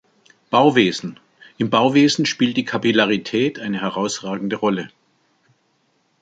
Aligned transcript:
Bauwesen: 0.49 1.19
Im 1.59 1.69
Bauwesen 1.69 2.25
spielt 2.25 2.57
die 2.57 2.65
Kapillarität 2.65 3.59
eine 3.59 3.81
herausragende 3.81 4.55
Rolle. 4.55 4.89